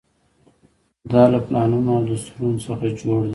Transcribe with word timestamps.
دا 1.11 1.23
له 1.31 1.39
پلانونو 1.47 1.89
او 1.97 2.01
دستورونو 2.09 2.59
څخه 2.67 2.85
جوړ 2.99 3.19
دی. 3.25 3.29